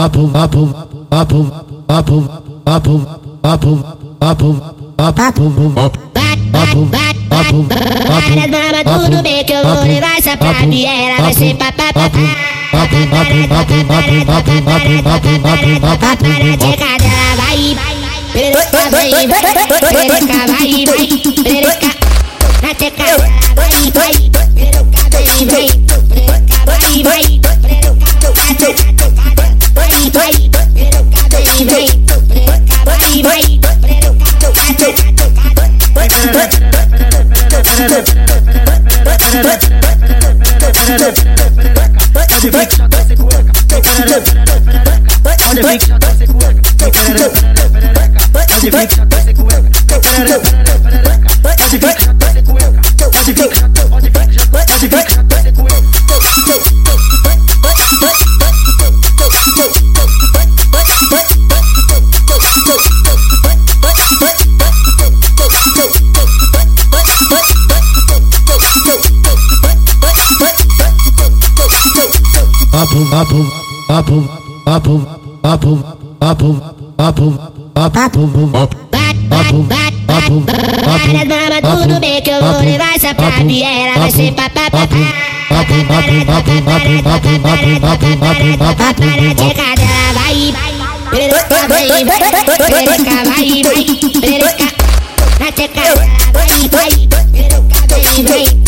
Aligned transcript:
papo, 0.00 0.28
papo, 0.28 0.66
papo, 1.10 1.44
papo, 1.86 2.24
papo, 2.64 3.04
papo, 3.42 3.84
papo, 4.18 4.54
papo, 4.96 5.50
papo, 6.52 6.88
papo, 7.28 7.66
Várias 8.08 8.48
mamas, 8.48 8.82
tudo 9.04 9.22
bem 9.22 9.44
que 9.44 9.52
eu 9.52 9.62
vou 9.62 9.84
levar 9.84 10.16
essa 10.16 10.36
pra 10.38 10.52
Viera, 10.52 11.20
vai 11.20 11.34
ser 11.34 11.54
papapá. 11.56 11.92
papo, 11.92 12.16
papo, 12.72 12.96
papo, 13.10 13.76
papo, 13.84 14.24
papo, 14.24 14.62
papo, 14.64 14.92
papo, 15.02 15.30
papo, 15.40 15.96
papo, 15.98 16.24
Perereca 16.24 16.96
dela 16.98 17.34
vai, 17.36 17.76
perereca 18.32 18.80
vai, 18.90 19.10
perereca 19.10 20.38
vai, 20.46 20.68
vai, 20.86 21.08
perereca. 21.44 21.90
Na 22.62 22.74
teca 22.74 23.04
vai, 23.54 23.74
vai, 23.92 24.14
perereca 24.54 25.00
vem, 25.10 25.44
vem, 25.46 25.68
perereca 26.08 26.56
vai, 26.64 27.02
vai, 27.02 27.49
Magic. 51.72 52.09
Papo, 73.10 73.44
papo, 73.88 74.24
papo, 74.64 75.06
papo, 75.42 75.84
papo, 76.20 76.50
papo, 76.96 77.28
papo, 77.74 78.06
papo, 78.06 78.46
papo, 79.28 79.64
papo, 80.06 80.44
Várias 80.86 81.26
mamas, 81.26 81.60
tudo 81.82 82.00
bem 82.00 82.22
que 82.22 82.30
eu 82.30 82.40
vou 82.40 82.60
levar 82.60 82.94
essa 82.94 83.12
pra 83.14 83.30
Viera, 83.30 83.98
vai 83.98 84.10
ser 84.12 84.32
papapá. 84.32 84.70
papo, 84.70 84.94
papo, 85.48 85.74
papo, 86.24 86.54
papo, 86.64 86.90
Perereca 91.10 91.56
vai, 91.68 91.88
perereca 92.68 93.16
vai, 93.26 93.62
vai, 93.62 93.84
perereca. 94.20 94.68
Na 95.40 95.50
teca 95.52 95.82
vai, 96.32 96.68
vai, 96.70 96.92
perereca 97.32 97.80
vem, 97.90 98.24
vem, 98.24 98.59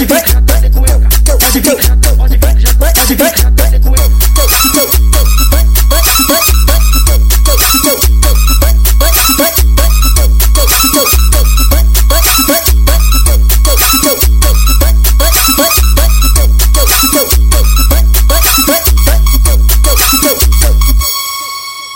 Magic. 0.00 0.29